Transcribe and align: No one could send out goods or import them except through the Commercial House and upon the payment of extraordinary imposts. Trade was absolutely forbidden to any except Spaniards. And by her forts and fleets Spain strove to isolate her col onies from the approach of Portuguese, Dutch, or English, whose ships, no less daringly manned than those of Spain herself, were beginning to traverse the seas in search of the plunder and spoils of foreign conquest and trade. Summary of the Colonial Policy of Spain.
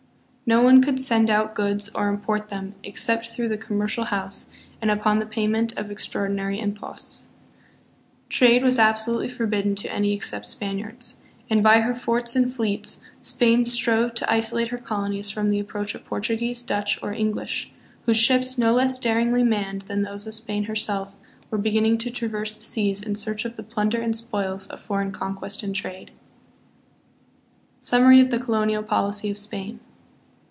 No 0.43 0.61
one 0.61 0.81
could 0.83 0.99
send 0.99 1.29
out 1.29 1.55
goods 1.55 1.87
or 1.95 2.09
import 2.09 2.49
them 2.49 2.75
except 2.83 3.27
through 3.29 3.47
the 3.47 3.57
Commercial 3.57 4.03
House 4.05 4.49
and 4.81 4.91
upon 4.91 5.19
the 5.19 5.25
payment 5.25 5.71
of 5.77 5.89
extraordinary 5.89 6.59
imposts. 6.59 7.29
Trade 8.27 8.61
was 8.61 8.77
absolutely 8.77 9.29
forbidden 9.29 9.75
to 9.75 9.89
any 9.93 10.11
except 10.11 10.45
Spaniards. 10.45 11.15
And 11.49 11.63
by 11.63 11.79
her 11.79 11.95
forts 11.95 12.35
and 12.35 12.51
fleets 12.53 13.01
Spain 13.21 13.63
strove 13.63 14.13
to 14.15 14.29
isolate 14.29 14.67
her 14.69 14.77
col 14.77 15.03
onies 15.07 15.31
from 15.31 15.51
the 15.51 15.59
approach 15.61 15.95
of 15.95 16.03
Portuguese, 16.03 16.61
Dutch, 16.61 16.99
or 17.01 17.13
English, 17.13 17.71
whose 18.05 18.17
ships, 18.17 18.57
no 18.57 18.73
less 18.73 18.99
daringly 18.99 19.43
manned 19.43 19.83
than 19.83 20.01
those 20.03 20.27
of 20.27 20.33
Spain 20.33 20.65
herself, 20.65 21.13
were 21.49 21.57
beginning 21.57 21.97
to 21.99 22.11
traverse 22.11 22.55
the 22.55 22.65
seas 22.65 23.01
in 23.01 23.15
search 23.15 23.45
of 23.45 23.55
the 23.55 23.63
plunder 23.63 24.01
and 24.01 24.17
spoils 24.17 24.67
of 24.67 24.81
foreign 24.81 25.11
conquest 25.11 25.63
and 25.63 25.73
trade. 25.73 26.11
Summary 27.79 28.19
of 28.19 28.31
the 28.31 28.39
Colonial 28.39 28.83
Policy 28.83 29.29
of 29.29 29.37
Spain. 29.37 29.79